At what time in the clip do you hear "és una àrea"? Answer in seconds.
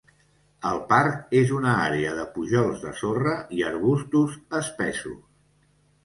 1.41-2.13